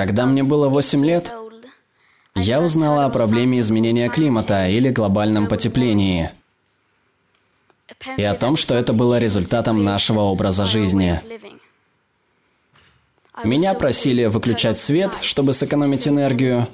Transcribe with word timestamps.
Когда 0.00 0.24
мне 0.24 0.42
было 0.42 0.70
8 0.70 1.04
лет, 1.04 1.30
я 2.34 2.62
узнала 2.62 3.04
о 3.04 3.10
проблеме 3.10 3.60
изменения 3.60 4.08
климата 4.08 4.66
или 4.66 4.88
глобальном 4.88 5.46
потеплении. 5.46 6.30
И 8.16 8.22
о 8.22 8.32
том, 8.32 8.56
что 8.56 8.74
это 8.74 8.94
было 8.94 9.18
результатом 9.18 9.84
нашего 9.84 10.20
образа 10.20 10.64
жизни. 10.64 11.20
Меня 13.44 13.74
просили 13.74 14.24
выключать 14.24 14.78
свет, 14.78 15.18
чтобы 15.20 15.52
сэкономить 15.52 16.08
энергию, 16.08 16.66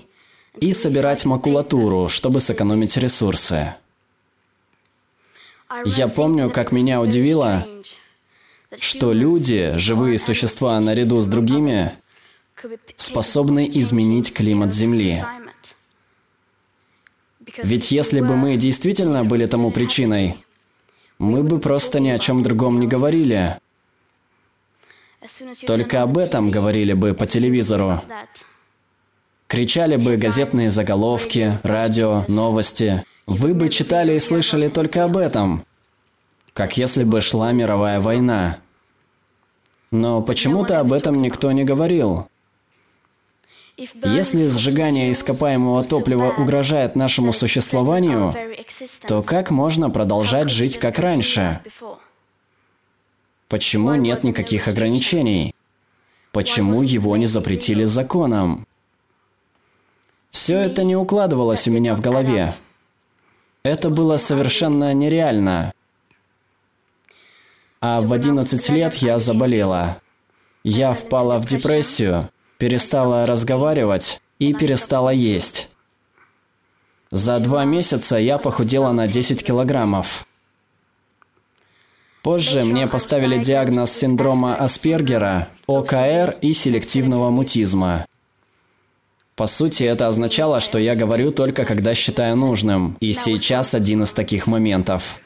и 0.61 0.73
собирать 0.73 1.25
макулатуру, 1.25 2.09
чтобы 2.09 2.39
сэкономить 2.39 2.97
ресурсы. 2.97 3.75
Я 5.85 6.07
помню, 6.07 6.49
как 6.49 6.71
меня 6.71 7.01
удивило, 7.01 7.67
что 8.79 9.13
люди, 9.13 9.73
живые 9.79 10.21
существа 10.21 10.79
наряду 10.79 11.21
с 11.23 11.27
другими, 11.27 11.91
способны 12.97 13.69
изменить 13.73 14.33
климат 14.33 14.73
Земли. 14.73 15.25
Ведь 17.59 17.91
если 17.91 18.21
бы 18.21 18.37
мы 18.37 18.57
действительно 18.57 19.25
были 19.25 19.47
тому 19.47 19.71
причиной, 19.71 20.45
мы 21.19 21.43
бы 21.43 21.59
просто 21.59 22.01
ни 22.01 22.09
о 22.09 22.19
чем 22.19 22.43
другом 22.43 22.81
не 22.81 22.87
говорили. 22.87 23.59
Только 25.67 26.03
об 26.03 26.19
этом 26.19 26.51
говорили 26.51 26.93
бы 26.93 27.15
по 27.15 27.27
телевизору. 27.27 28.03
Кричали 29.49 29.97
бы 29.97 30.17
газетные 30.17 30.71
заголовки, 30.71 31.59
радио, 31.63 32.25
новости. 32.29 33.05
Вы 33.27 33.55
бы 33.55 33.69
читали 33.69 34.15
и 34.15 34.21
слышали 34.21 34.69
только 34.69 35.05
об 35.05 35.17
этом. 35.17 35.65
Как 36.53 36.77
если 36.77 37.05
бы 37.05 37.21
шла 37.21 37.53
мировая 37.53 38.01
война. 38.01 38.59
Но 39.91 40.21
почему-то 40.21 40.81
об 40.81 40.93
этом 40.93 41.17
никто 41.17 41.53
не 41.53 41.65
говорил. 41.65 42.29
Если 43.77 44.47
сжигание 44.47 45.13
ископаемого 45.13 45.85
топлива 45.85 46.31
угрожает 46.31 46.97
нашему 46.97 47.35
существованию, 47.35 48.35
то 49.07 49.23
как 49.23 49.51
можно 49.51 49.91
продолжать 49.91 50.51
жить 50.51 50.79
как 50.79 50.99
раньше? 50.99 51.61
Почему 53.49 53.95
нет 53.95 54.25
никаких 54.25 54.67
ограничений? 54.69 55.55
Почему 56.33 56.83
его 56.83 57.17
не 57.19 57.27
запретили 57.27 57.85
законом? 57.85 58.67
Все 60.31 60.59
это 60.59 60.83
не 60.83 60.97
укладывалось 60.97 61.69
у 61.69 61.71
меня 61.71 61.95
в 61.95 62.01
голове. 62.01 62.55
Это 63.63 63.91
было 63.91 64.17
совершенно 64.17 64.95
нереально. 64.95 65.73
А 67.81 68.01
в 68.01 68.13
11 68.13 68.69
лет 68.71 68.95
я 68.97 69.19
заболела. 69.19 70.01
Я 70.65 70.95
впала 70.95 71.39
в 71.39 71.47
депрессию, 71.47 72.31
перестала 72.59 73.27
разговаривать 73.27 74.21
и 74.39 74.55
перестала 74.55 75.11
есть. 75.11 75.69
За 77.11 77.39
два 77.39 77.65
месяца 77.65 78.17
я 78.17 78.39
похудела 78.39 78.93
на 78.93 79.07
10 79.07 79.45
килограммов. 79.45 80.27
Позже 82.23 82.65
мне 82.65 82.89
поставили 82.89 83.39
диагноз 83.39 83.93
синдрома 83.93 84.57
Аспергера, 84.57 85.49
ОКР 85.69 86.39
и 86.41 86.53
селективного 86.53 87.31
мутизма. 87.31 88.07
По 89.37 89.47
сути, 89.47 89.85
это 89.85 90.09
означало, 90.09 90.61
что 90.61 90.79
я 90.79 90.97
говорю 90.97 91.31
только 91.31 91.65
когда 91.65 91.95
считаю 91.95 92.37
нужным. 92.37 92.97
И 93.01 93.13
сейчас 93.13 93.75
один 93.75 94.03
из 94.03 94.13
таких 94.13 94.47
моментов. 94.47 95.21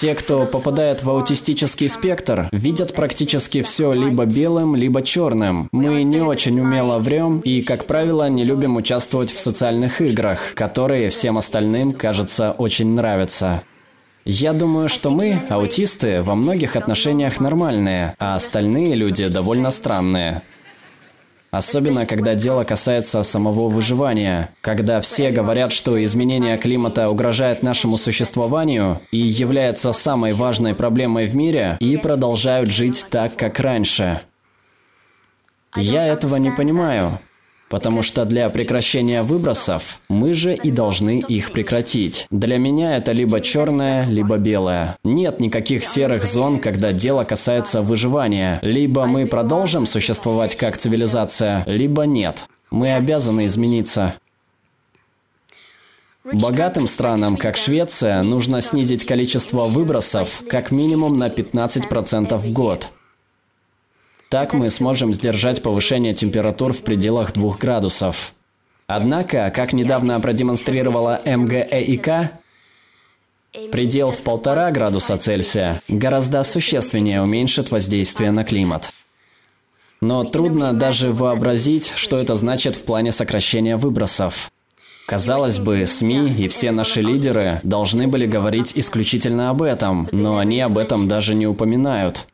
Те, 0.00 0.14
кто 0.14 0.46
попадает 0.46 1.02
в 1.02 1.10
аутистический 1.10 1.88
спектр, 1.88 2.48
видят 2.52 2.94
практически 2.94 3.62
все 3.62 3.92
либо 3.92 4.26
белым, 4.26 4.76
либо 4.76 5.02
черным. 5.02 5.68
Мы 5.72 6.04
не 6.04 6.20
очень 6.20 6.60
умело 6.60 7.00
врем 7.00 7.40
и, 7.40 7.62
как 7.62 7.86
правило, 7.86 8.28
не 8.28 8.44
любим 8.44 8.76
участвовать 8.76 9.32
в 9.32 9.40
социальных 9.40 10.00
играх, 10.00 10.54
которые 10.54 11.10
всем 11.10 11.36
остальным, 11.36 11.90
кажется, 11.90 12.54
очень 12.58 12.94
нравятся. 12.94 13.64
Я 14.24 14.52
думаю, 14.52 14.88
что 14.88 15.10
мы, 15.10 15.42
аутисты, 15.50 16.22
во 16.22 16.36
многих 16.36 16.76
отношениях 16.76 17.40
нормальные, 17.40 18.14
а 18.20 18.36
остальные 18.36 18.94
люди 18.94 19.26
довольно 19.26 19.72
странные. 19.72 20.42
Особенно, 21.50 22.04
когда 22.04 22.34
дело 22.34 22.64
касается 22.64 23.22
самого 23.22 23.68
выживания. 23.68 24.50
Когда 24.60 25.00
все 25.00 25.30
говорят, 25.30 25.72
что 25.72 26.02
изменение 26.04 26.58
климата 26.58 27.08
угрожает 27.08 27.62
нашему 27.62 27.96
существованию 27.96 29.00
и 29.10 29.18
является 29.18 29.92
самой 29.92 30.34
важной 30.34 30.74
проблемой 30.74 31.26
в 31.26 31.34
мире, 31.34 31.78
и 31.80 31.96
продолжают 31.96 32.70
жить 32.70 33.06
так, 33.10 33.34
как 33.36 33.60
раньше. 33.60 34.20
Я 35.74 36.06
этого 36.06 36.36
не 36.36 36.50
понимаю. 36.50 37.18
Потому 37.68 38.02
что 38.02 38.24
для 38.24 38.48
прекращения 38.48 39.22
выбросов 39.22 40.00
мы 40.08 40.32
же 40.32 40.54
и 40.54 40.70
должны 40.70 41.18
их 41.18 41.52
прекратить. 41.52 42.26
Для 42.30 42.56
меня 42.58 42.96
это 42.96 43.12
либо 43.12 43.40
черное, 43.40 44.06
либо 44.06 44.38
белое. 44.38 44.96
Нет 45.04 45.38
никаких 45.38 45.84
серых 45.84 46.24
зон, 46.24 46.60
когда 46.60 46.92
дело 46.92 47.24
касается 47.24 47.82
выживания. 47.82 48.58
Либо 48.62 49.06
мы 49.06 49.26
продолжим 49.26 49.86
существовать 49.86 50.56
как 50.56 50.78
цивилизация, 50.78 51.62
либо 51.66 52.04
нет. 52.04 52.46
Мы 52.70 52.94
обязаны 52.94 53.46
измениться. 53.46 54.14
Богатым 56.32 56.86
странам, 56.86 57.36
как 57.36 57.56
Швеция, 57.56 58.22
нужно 58.22 58.60
снизить 58.60 59.06
количество 59.06 59.64
выбросов 59.64 60.42
как 60.48 60.72
минимум 60.72 61.16
на 61.16 61.28
15% 61.28 62.36
в 62.36 62.52
год. 62.52 62.88
Так 64.28 64.52
мы 64.52 64.68
сможем 64.70 65.14
сдержать 65.14 65.62
повышение 65.62 66.12
температур 66.14 66.72
в 66.74 66.82
пределах 66.82 67.32
2 67.32 67.56
градусов. 67.58 68.34
Однако, 68.86 69.50
как 69.54 69.72
недавно 69.72 70.20
продемонстрировала 70.20 71.20
МГЭИК, 71.24 72.32
предел 73.72 74.12
в 74.12 74.20
полтора 74.20 74.70
градуса 74.70 75.16
Цельсия 75.16 75.80
гораздо 75.88 76.42
существеннее 76.42 77.22
уменьшит 77.22 77.70
воздействие 77.70 78.30
на 78.30 78.44
климат. 78.44 78.90
Но 80.00 80.24
трудно 80.24 80.72
даже 80.74 81.12
вообразить, 81.12 81.92
что 81.96 82.18
это 82.18 82.34
значит 82.34 82.76
в 82.76 82.84
плане 82.84 83.12
сокращения 83.12 83.76
выбросов. 83.76 84.50
Казалось 85.06 85.58
бы, 85.58 85.86
СМИ 85.86 86.34
и 86.38 86.48
все 86.48 86.70
наши 86.70 87.00
лидеры 87.00 87.60
должны 87.62 88.06
были 88.08 88.26
говорить 88.26 88.72
исключительно 88.76 89.48
об 89.48 89.62
этом, 89.62 90.06
но 90.12 90.36
они 90.36 90.60
об 90.60 90.76
этом 90.76 91.08
даже 91.08 91.34
не 91.34 91.46
упоминают. 91.46 92.26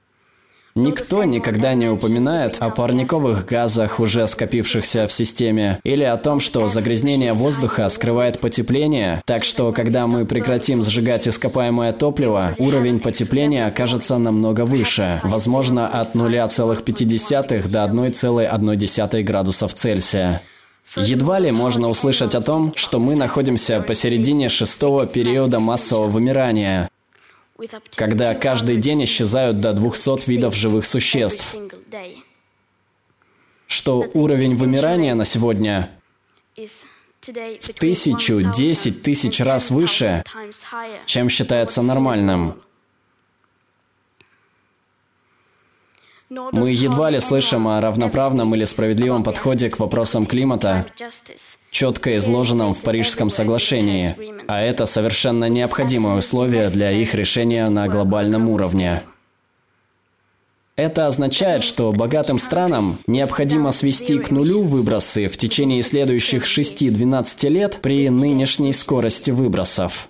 Никто 0.77 1.23
никогда 1.23 1.75
не 1.75 1.89
упоминает 1.89 2.57
о 2.59 2.69
парниковых 2.69 3.47
газах, 3.47 4.01
уже 4.01 4.27
скопившихся 4.27 5.07
в 5.07 5.12
системе, 5.12 5.79
или 5.85 6.03
о 6.03 6.17
том, 6.17 6.41
что 6.41 6.67
загрязнение 6.67 7.33
воздуха 7.33 7.89
скрывает 7.89 8.41
потепление, 8.41 9.23
так 9.25 9.45
что 9.45 9.71
когда 9.71 10.09
мы 10.09 10.25
прекратим 10.25 10.83
сжигать 10.83 11.29
ископаемое 11.29 11.93
топливо, 11.93 12.57
уровень 12.59 12.99
потепления 12.99 13.67
окажется 13.67 14.19
намного 14.19 14.65
выше, 14.65 15.21
возможно 15.23 15.87
от 15.87 16.17
0,5 16.17 17.69
до 17.69 17.85
1,1 17.85 19.23
градусов 19.23 19.75
Цельсия. 19.75 20.43
Едва 20.97 21.39
ли 21.39 21.53
можно 21.53 21.89
услышать 21.89 22.35
о 22.35 22.41
том, 22.41 22.73
что 22.75 22.99
мы 22.99 23.15
находимся 23.15 23.81
посередине 23.81 24.49
шестого 24.49 25.06
периода 25.06 25.61
массового 25.61 26.09
вымирания, 26.09 26.89
когда 27.97 28.34
каждый 28.34 28.76
день 28.76 29.04
исчезают 29.04 29.60
до 29.60 29.72
200 29.72 30.28
видов 30.28 30.54
живых 30.54 30.87
существ, 30.87 31.54
что 33.66 34.10
уровень 34.15 34.56
вымирания 34.56 35.15
на 35.15 35.25
сегодня 35.25 35.91
в 36.56 37.72
тысячу, 37.78 38.41
десять 38.53 39.03
тысяч 39.03 39.41
раз 39.41 39.70
выше, 39.70 40.25
чем 41.06 41.28
считается 41.28 41.82
нормальным. 41.82 42.62
Мы 46.52 46.70
едва 46.70 47.10
ли 47.10 47.20
слышим 47.20 47.69
о 47.69 47.81
равноправном 47.81 48.54
или 48.54 48.64
справедливом 48.64 49.22
подходе 49.22 49.70
к 49.70 49.78
вопросам 49.78 50.25
климата, 50.25 50.86
четко 51.70 52.16
изложенном 52.19 52.75
в 52.75 52.81
Парижском 52.81 53.31
соглашении, 53.31 54.16
а 54.48 54.60
это 54.60 54.86
совершенно 54.86 55.48
необходимое 55.48 56.19
условие 56.19 56.70
для 56.70 56.90
их 56.92 57.14
решения 57.14 57.69
на 57.69 57.88
глобальном 57.88 58.48
уровне. 58.48 59.02
Это 60.76 61.06
означает, 61.06 61.62
что 61.62 61.92
богатым 61.92 62.40
странам 62.40 62.96
необходимо 63.06 63.70
свести 63.70 64.19
к 64.19 64.32
нулю 64.32 64.62
выбросы 64.62 65.28
в 65.28 65.36
течение 65.36 65.84
следующих 65.84 66.46
6-12 66.46 67.48
лет 67.48 67.78
при 67.81 68.08
нынешней 68.08 68.72
скорости 68.72 69.31
выбросов. 69.31 70.08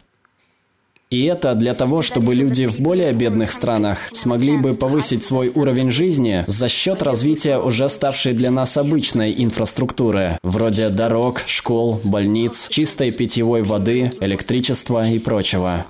И 1.14 1.26
это 1.26 1.54
для 1.54 1.74
того, 1.74 2.02
чтобы 2.02 2.34
люди 2.34 2.66
в 2.66 2.80
более 2.80 3.12
бедных 3.12 3.52
странах 3.52 4.10
смогли 4.12 4.56
бы 4.56 4.74
повысить 4.74 5.22
свой 5.22 5.48
уровень 5.54 5.92
жизни 5.92 6.44
за 6.48 6.68
счет 6.68 7.04
развития 7.04 7.58
уже 7.58 7.88
ставшей 7.88 8.32
для 8.32 8.50
нас 8.50 8.76
обычной 8.76 9.32
инфраструктуры, 9.38 10.40
вроде 10.42 10.88
дорог, 10.88 11.42
школ, 11.46 12.00
больниц, 12.04 12.66
чистой 12.68 13.12
питьевой 13.12 13.62
воды, 13.62 14.10
электричества 14.20 15.08
и 15.08 15.20
прочего. 15.20 15.86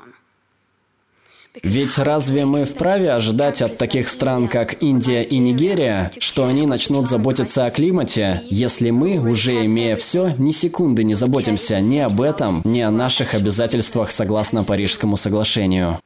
Ведь 1.62 1.98
разве 1.98 2.44
мы 2.46 2.64
вправе 2.64 3.12
ожидать 3.12 3.62
от 3.62 3.78
таких 3.78 4.08
стран, 4.08 4.48
как 4.48 4.82
Индия 4.82 5.22
и 5.22 5.38
Нигерия, 5.38 6.10
что 6.18 6.46
они 6.46 6.66
начнут 6.66 7.08
заботиться 7.08 7.64
о 7.64 7.70
климате, 7.70 8.42
если 8.50 8.90
мы, 8.90 9.18
уже 9.18 9.64
имея 9.64 9.96
все, 9.96 10.34
ни 10.36 10.50
секунды 10.50 11.04
не 11.04 11.14
заботимся 11.14 11.78
ни 11.80 11.98
об 11.98 12.20
этом, 12.20 12.60
ни 12.64 12.80
о 12.80 12.90
наших 12.90 13.34
обязательствах 13.34 14.10
согласно 14.10 14.64
Парижскому 14.64 15.16
соглашению? 15.16 16.00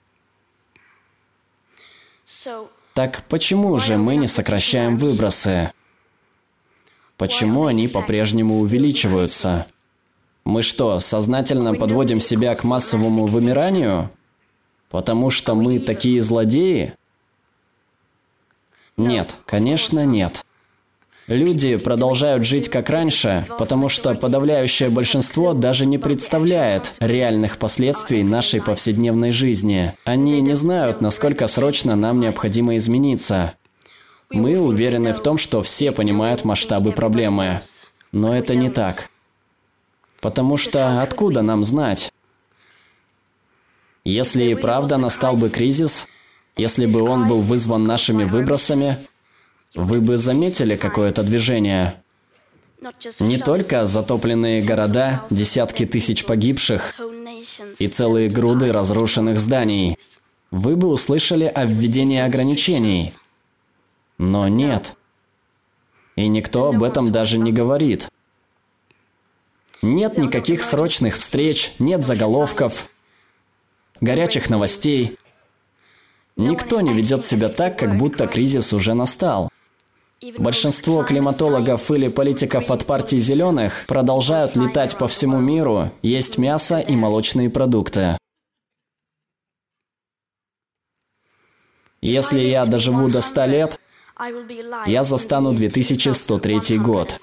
Так 2.92 3.22
почему 3.28 3.78
же 3.78 3.96
мы 3.96 4.16
не 4.16 4.26
сокращаем 4.26 4.98
выбросы? 4.98 5.72
Почему 7.16 7.64
они 7.64 7.88
по-прежнему 7.88 8.58
увеличиваются? 8.58 9.66
Мы 10.44 10.60
что, 10.60 10.98
сознательно 10.98 11.74
подводим 11.74 12.20
себя 12.20 12.54
к 12.54 12.64
массовому 12.64 13.26
вымиранию? 13.26 14.10
Потому 14.90 15.30
что 15.30 15.54
мы 15.54 15.78
такие 15.78 16.20
злодеи? 16.22 16.94
Нет, 18.96 19.36
конечно 19.46 20.04
нет. 20.04 20.44
Люди 21.28 21.76
продолжают 21.76 22.46
жить 22.46 22.70
как 22.70 22.88
раньше, 22.88 23.44
потому 23.58 23.90
что 23.90 24.14
подавляющее 24.14 24.88
большинство 24.88 25.52
даже 25.52 25.84
не 25.84 25.98
представляет 25.98 26.96
реальных 27.00 27.58
последствий 27.58 28.24
нашей 28.24 28.62
повседневной 28.62 29.30
жизни. 29.30 29.92
Они 30.04 30.40
не 30.40 30.54
знают, 30.54 31.02
насколько 31.02 31.46
срочно 31.46 31.96
нам 31.96 32.20
необходимо 32.20 32.78
измениться. 32.78 33.52
Мы 34.30 34.58
уверены 34.58 35.12
в 35.12 35.20
том, 35.20 35.36
что 35.36 35.62
все 35.62 35.92
понимают 35.92 36.46
масштабы 36.46 36.92
проблемы. 36.92 37.60
Но 38.10 38.34
это 38.34 38.54
не 38.54 38.70
так. 38.70 39.10
Потому 40.22 40.56
что 40.56 41.02
откуда 41.02 41.42
нам 41.42 41.62
знать? 41.62 42.10
Если 44.08 44.44
и 44.44 44.54
правда 44.54 44.96
настал 44.96 45.36
бы 45.36 45.50
кризис, 45.50 46.08
если 46.56 46.86
бы 46.86 47.02
он 47.02 47.28
был 47.28 47.42
вызван 47.42 47.84
нашими 47.84 48.24
выбросами, 48.24 48.96
вы 49.74 50.00
бы 50.00 50.16
заметили 50.16 50.76
какое-то 50.76 51.22
движение. 51.22 52.02
Не 53.20 53.36
только 53.36 53.84
затопленные 53.84 54.62
города, 54.62 55.26
десятки 55.28 55.84
тысяч 55.84 56.24
погибших 56.24 56.94
и 57.78 57.86
целые 57.86 58.30
груды 58.30 58.72
разрушенных 58.72 59.38
зданий. 59.38 59.98
Вы 60.50 60.76
бы 60.76 60.88
услышали 60.88 61.44
о 61.44 61.66
введении 61.66 62.20
ограничений. 62.20 63.12
Но 64.16 64.48
нет. 64.48 64.94
И 66.16 66.28
никто 66.28 66.68
об 66.68 66.82
этом 66.82 67.12
даже 67.12 67.36
не 67.36 67.52
говорит. 67.52 68.08
Нет 69.82 70.16
никаких 70.16 70.62
срочных 70.62 71.18
встреч, 71.18 71.72
нет 71.78 72.06
заголовков, 72.06 72.88
горячих 74.00 74.50
новостей. 74.50 75.16
Никто 76.36 76.80
не 76.80 76.92
ведет 76.92 77.24
себя 77.24 77.48
так, 77.48 77.78
как 77.78 77.96
будто 77.96 78.26
кризис 78.26 78.72
уже 78.72 78.94
настал. 78.94 79.50
Большинство 80.36 81.04
климатологов 81.04 81.90
или 81.92 82.08
политиков 82.08 82.70
от 82.70 82.86
партии 82.86 83.16
зеленых 83.16 83.84
продолжают 83.86 84.56
летать 84.56 84.96
по 84.96 85.06
всему 85.06 85.38
миру, 85.38 85.92
есть 86.02 86.38
мясо 86.38 86.80
и 86.80 86.96
молочные 86.96 87.50
продукты. 87.50 88.18
Если 92.00 92.40
я 92.40 92.64
доживу 92.64 93.08
до 93.08 93.20
100 93.20 93.44
лет, 93.46 93.80
я 94.86 95.04
застану 95.04 95.52
2103 95.52 96.78
год. 96.78 97.18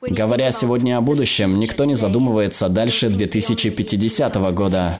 Говоря 0.00 0.50
сегодня 0.50 0.96
о 0.96 1.02
будущем, 1.02 1.60
никто 1.60 1.84
не 1.84 1.94
задумывается 1.94 2.68
дальше 2.68 3.10
2050 3.10 4.34
года. 4.54 4.98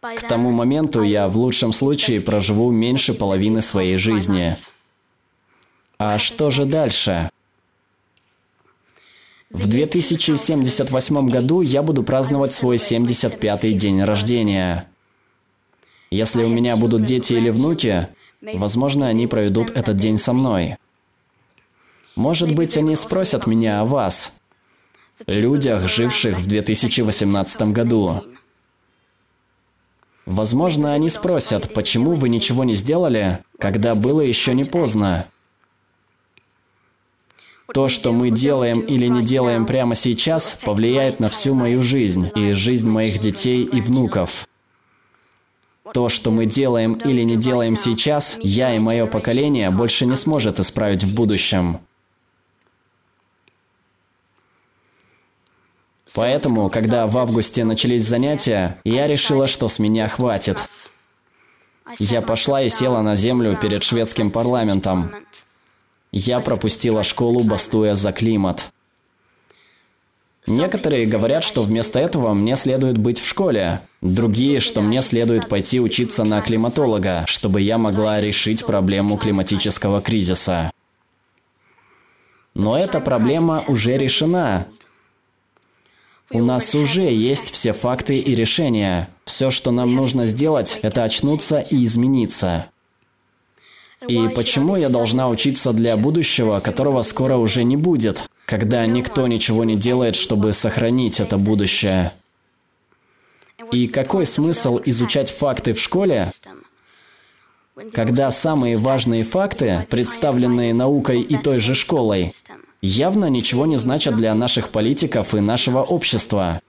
К 0.00 0.28
тому 0.28 0.52
моменту 0.52 1.02
я 1.02 1.28
в 1.28 1.36
лучшем 1.36 1.72
случае 1.72 2.20
проживу 2.20 2.70
меньше 2.70 3.14
половины 3.14 3.60
своей 3.60 3.96
жизни. 3.96 4.56
А 5.98 6.18
что 6.18 6.50
же 6.50 6.66
дальше? 6.66 7.30
В 9.50 9.68
2078 9.68 11.28
году 11.28 11.60
я 11.60 11.82
буду 11.82 12.02
праздновать 12.02 12.52
свой 12.52 12.76
75-й 12.76 13.74
день 13.74 14.02
рождения. 14.02 14.88
Если 16.10 16.42
у 16.42 16.48
меня 16.48 16.76
будут 16.76 17.04
дети 17.04 17.34
или 17.34 17.50
внуки, 17.50 18.08
возможно, 18.40 19.08
они 19.08 19.26
проведут 19.26 19.70
этот 19.70 19.96
день 19.98 20.16
со 20.16 20.32
мной. 20.32 20.78
Может 22.14 22.54
быть, 22.54 22.76
они 22.76 22.94
спросят 22.94 23.46
меня 23.46 23.80
о 23.80 23.84
вас, 23.84 24.36
людях, 25.26 25.88
живших 25.88 26.38
в 26.38 26.46
2018 26.46 27.72
году. 27.72 28.22
Возможно, 30.26 30.92
они 30.92 31.08
спросят, 31.08 31.72
почему 31.74 32.12
вы 32.12 32.28
ничего 32.28 32.64
не 32.64 32.74
сделали, 32.74 33.40
когда 33.58 33.94
было 33.94 34.20
еще 34.20 34.54
не 34.54 34.64
поздно. 34.64 35.26
То, 37.72 37.88
что 37.88 38.12
мы 38.12 38.30
делаем 38.30 38.80
или 38.80 39.06
не 39.06 39.22
делаем 39.22 39.64
прямо 39.64 39.94
сейчас, 39.94 40.58
повлияет 40.62 41.20
на 41.20 41.30
всю 41.30 41.54
мою 41.54 41.80
жизнь 41.82 42.30
и 42.34 42.52
жизнь 42.52 42.88
моих 42.88 43.18
детей 43.18 43.64
и 43.64 43.80
внуков. 43.80 44.46
То, 45.94 46.08
что 46.08 46.30
мы 46.30 46.46
делаем 46.46 46.94
или 46.94 47.22
не 47.22 47.36
делаем 47.36 47.74
сейчас, 47.74 48.38
я 48.42 48.74
и 48.76 48.78
мое 48.78 49.06
поколение 49.06 49.70
больше 49.70 50.06
не 50.06 50.14
сможет 50.14 50.60
исправить 50.60 51.02
в 51.02 51.14
будущем. 51.14 51.80
Поэтому, 56.14 56.68
когда 56.68 57.06
в 57.06 57.16
августе 57.16 57.64
начались 57.64 58.06
занятия, 58.06 58.78
я 58.84 59.06
решила, 59.06 59.46
что 59.46 59.68
с 59.68 59.78
меня 59.78 60.08
хватит. 60.08 60.58
Я 61.98 62.22
пошла 62.22 62.62
и 62.62 62.68
села 62.68 63.02
на 63.02 63.16
землю 63.16 63.56
перед 63.60 63.82
шведским 63.82 64.30
парламентом. 64.30 65.12
Я 66.10 66.40
пропустила 66.40 67.02
школу, 67.02 67.42
бастуя 67.42 67.94
за 67.96 68.12
климат. 68.12 68.70
Некоторые 70.46 71.06
говорят, 71.06 71.44
что 71.44 71.62
вместо 71.62 72.00
этого 72.00 72.34
мне 72.34 72.56
следует 72.56 72.98
быть 72.98 73.20
в 73.20 73.28
школе. 73.28 73.80
Другие, 74.00 74.60
что 74.60 74.80
мне 74.80 75.00
следует 75.00 75.48
пойти 75.48 75.80
учиться 75.80 76.24
на 76.24 76.40
климатолога, 76.40 77.24
чтобы 77.26 77.60
я 77.60 77.78
могла 77.78 78.20
решить 78.20 78.66
проблему 78.66 79.16
климатического 79.16 80.00
кризиса. 80.00 80.72
Но 82.54 82.76
эта 82.76 83.00
проблема 83.00 83.62
уже 83.68 83.96
решена. 83.96 84.66
У 86.32 86.42
нас 86.42 86.74
уже 86.74 87.12
есть 87.12 87.52
все 87.52 87.72
факты 87.72 88.18
и 88.18 88.34
решения. 88.34 89.10
Все, 89.24 89.50
что 89.50 89.70
нам 89.70 89.94
нужно 89.94 90.26
сделать, 90.26 90.78
это 90.82 91.04
очнуться 91.04 91.60
и 91.60 91.84
измениться. 91.84 92.66
И 94.08 94.28
почему 94.34 94.76
я 94.76 94.88
должна 94.88 95.28
учиться 95.28 95.72
для 95.72 95.96
будущего, 95.96 96.60
которого 96.60 97.02
скоро 97.02 97.36
уже 97.36 97.64
не 97.64 97.76
будет, 97.76 98.28
когда 98.46 98.84
никто 98.86 99.26
ничего 99.26 99.64
не 99.64 99.76
делает, 99.76 100.16
чтобы 100.16 100.52
сохранить 100.52 101.20
это 101.20 101.38
будущее? 101.38 102.12
И 103.70 103.86
какой 103.86 104.26
смысл 104.26 104.80
изучать 104.84 105.30
факты 105.30 105.72
в 105.72 105.80
школе, 105.80 106.28
когда 107.92 108.30
самые 108.30 108.76
важные 108.76 109.24
факты, 109.24 109.86
представленные 109.88 110.74
наукой 110.74 111.20
и 111.20 111.36
той 111.36 111.60
же 111.60 111.74
школой, 111.74 112.32
явно 112.82 113.26
ничего 113.26 113.64
не 113.64 113.76
значат 113.76 114.16
для 114.16 114.34
наших 114.34 114.70
политиков 114.70 115.34
и 115.34 115.40
нашего 115.40 115.82
общества. 115.82 116.60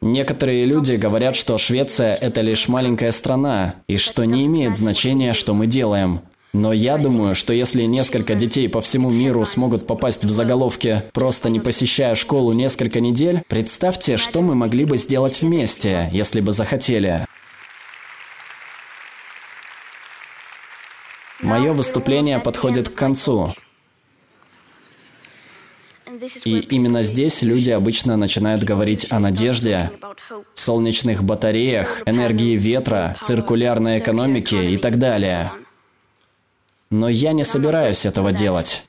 Некоторые 0.00 0.64
люди 0.64 0.94
говорят, 0.94 1.36
что 1.36 1.56
Швеция– 1.58 2.14
это 2.20 2.40
лишь 2.40 2.66
маленькая 2.66 3.12
страна, 3.12 3.76
и 3.86 3.98
что 3.98 4.24
не 4.24 4.46
имеет 4.46 4.76
значения, 4.76 5.32
что 5.32 5.54
мы 5.54 5.68
делаем. 5.68 6.22
Но 6.52 6.72
я 6.72 6.98
думаю, 6.98 7.34
что 7.34 7.54
если 7.54 7.84
несколько 7.84 8.34
детей 8.34 8.68
по 8.68 8.80
всему 8.82 9.08
миру 9.10 9.46
смогут 9.46 9.86
попасть 9.86 10.24
в 10.24 10.30
заголовки, 10.30 11.04
просто 11.14 11.48
не 11.48 11.60
посещая 11.60 12.14
школу 12.14 12.52
несколько 12.52 13.00
недель, 13.00 13.42
представьте, 13.48 14.16
что 14.18 14.42
мы 14.42 14.54
могли 14.54 14.84
бы 14.84 14.98
сделать 14.98 15.40
вместе, 15.40 16.10
если 16.12 16.40
бы 16.40 16.52
захотели. 16.52 17.24
Мое 21.40 21.72
выступление 21.72 22.38
подходит 22.38 22.88
к 22.88 22.94
концу. 22.94 23.54
И 26.44 26.58
именно 26.70 27.02
здесь 27.02 27.42
люди 27.42 27.70
обычно 27.70 28.16
начинают 28.16 28.64
говорить 28.64 29.06
о 29.10 29.18
надежде, 29.18 29.90
солнечных 30.54 31.24
батареях, 31.24 32.02
энергии 32.06 32.56
ветра, 32.56 33.16
циркулярной 33.20 33.98
экономике 33.98 34.70
и 34.70 34.76
так 34.76 34.98
далее. 34.98 35.52
Но 36.90 37.08
я 37.08 37.32
не 37.32 37.44
собираюсь 37.44 38.04
этого 38.04 38.32
делать. 38.32 38.82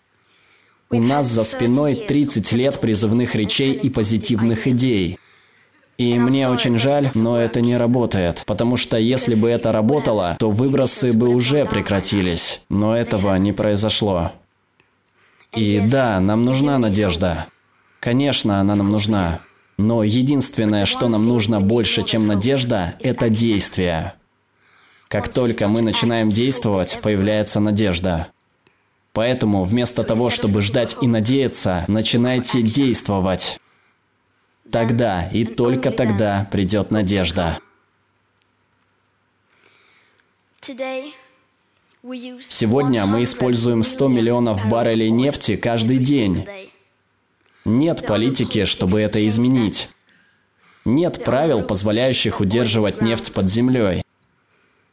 У 0.89 1.01
нас 1.01 1.27
за 1.27 1.43
спиной 1.43 1.95
30 1.95 2.51
лет 2.51 2.79
призывных 2.79 3.35
речей 3.35 3.71
и 3.71 3.89
позитивных 3.89 4.67
идей. 4.67 5.17
И 5.97 6.19
мне 6.19 6.49
очень 6.49 6.77
жаль, 6.77 7.09
но 7.13 7.39
это 7.39 7.61
не 7.61 7.77
работает. 7.77 8.43
Потому 8.45 8.77
что 8.77 8.97
если 8.97 9.35
бы 9.35 9.49
это 9.49 9.71
работало, 9.71 10.35
то 10.39 10.49
выбросы 10.49 11.13
бы 11.13 11.29
уже 11.29 11.65
прекратились. 11.65 12.61
Но 12.69 12.95
этого 12.95 13.35
не 13.37 13.53
произошло. 13.53 14.33
И 15.55 15.79
да, 15.79 16.19
нам 16.19 16.45
нужна 16.45 16.77
надежда. 16.77 17.47
Конечно, 17.99 18.59
она 18.59 18.75
нам 18.75 18.91
нужна. 18.91 19.39
Но 19.77 20.03
единственное, 20.03 20.85
что 20.85 21.07
нам 21.07 21.25
нужно 21.25 21.61
больше, 21.61 22.03
чем 22.03 22.27
надежда, 22.27 22.95
это 22.99 23.29
действие. 23.29 24.13
Как 25.07 25.29
только 25.29 25.67
мы 25.67 25.81
начинаем 25.81 26.27
действовать, 26.27 26.99
появляется 27.01 27.59
надежда. 27.59 28.27
Поэтому 29.13 29.63
вместо 29.63 30.03
того, 30.03 30.31
чтобы 30.31 30.61
ждать 30.61 30.97
и 31.01 31.07
надеяться, 31.07 31.85
начинайте 31.87 32.63
действовать. 32.63 33.59
Тогда 34.71 35.29
и 35.29 35.45
только 35.45 35.91
тогда 35.91 36.47
придет 36.51 36.89
надежда. 36.89 37.59
Сегодня 42.05 43.05
мы 43.05 43.23
используем 43.23 43.81
100 43.81 44.09
миллионов 44.09 44.67
баррелей 44.67 45.09
нефти 45.09 45.55
каждый 45.55 45.99
день. 45.99 46.45
Нет 47.63 48.05
политики, 48.05 48.65
чтобы 48.65 48.99
это 48.99 49.25
изменить. 49.25 49.87
Нет 50.83 51.23
правил, 51.23 51.63
позволяющих 51.63 52.41
удерживать 52.41 53.01
нефть 53.01 53.31
под 53.31 53.49
землей. 53.49 54.03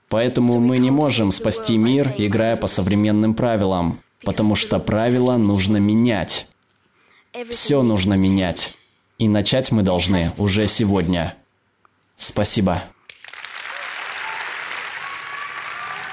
Поэтому 0.09 0.61
мы 0.61 0.79
не 0.79 0.93
можем 0.93 1.33
спасти 1.33 1.77
мир, 1.79 2.15
играя 2.17 2.55
по 2.57 2.69
современным 2.69 3.35
правилам. 3.35 4.01
Потому 4.23 4.55
что 4.55 4.79
правила 4.79 5.37
нужно 5.37 5.79
менять. 5.79 6.47
Все 7.49 7.83
нужно 7.83 8.15
менять. 8.15 8.77
И 9.19 9.27
начать 9.27 9.73
мы 9.73 9.83
должны 9.83 10.31
уже 10.39 10.69
сегодня. 10.69 11.37
Спасибо. 12.15 12.85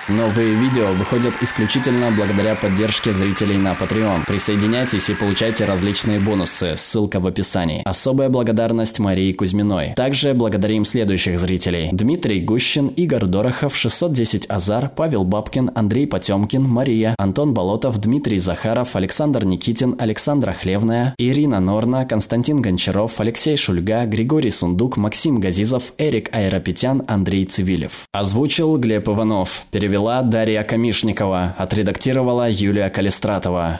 Новые 0.09 0.53
видео 0.53 0.93
выходят 0.93 1.33
исключительно 1.41 2.11
благодаря 2.11 2.55
поддержке 2.55 3.11
зрителей 3.11 3.57
на 3.57 3.73
Patreon. 3.73 4.25
Присоединяйтесь 4.25 5.09
и 5.09 5.13
получайте 5.13 5.65
различные 5.65 6.21
бонусы, 6.21 6.77
ссылка 6.77 7.19
в 7.19 7.27
описании. 7.27 7.81
Особая 7.83 8.29
благодарность 8.29 8.99
Марии 8.99 9.33
Кузьминой. 9.33 9.95
Также 9.97 10.33
благодарим 10.33 10.85
следующих 10.85 11.37
зрителей. 11.37 11.89
Дмитрий 11.91 12.39
Гущин, 12.39 12.87
Игорь 12.87 13.25
Дорохов, 13.25 13.75
610 13.75 14.45
Азар, 14.47 14.89
Павел 14.95 15.25
Бабкин, 15.25 15.71
Андрей 15.75 16.07
Потемкин, 16.07 16.63
Мария, 16.63 17.13
Антон 17.17 17.53
Болотов, 17.53 17.99
Дмитрий 17.99 18.39
Захаров, 18.39 18.95
Александр 18.95 19.43
Никитин, 19.43 19.97
Александра 19.99 20.53
Хлевная, 20.53 21.15
Ирина 21.17 21.59
Норна, 21.59 22.05
Константин 22.05 22.61
Гончаров, 22.61 23.19
Алексей 23.19 23.57
Шульга, 23.57 24.05
Григорий 24.05 24.51
Сундук, 24.51 24.95
Максим 24.95 25.41
Газизов, 25.41 25.91
Эрик 25.97 26.33
Айропетян, 26.33 27.03
Андрей 27.09 27.43
Цивилев. 27.43 28.05
Озвучил 28.13 28.77
Глеб 28.77 29.09
Иванов. 29.09 29.65
Перевел 29.69 29.96
Перевела 29.97 30.21
Дарья 30.21 30.61
Камишникова, 30.61 31.55
отредактировала 31.57 32.47
Юлия 32.47 32.87
Калистратова. 32.91 33.75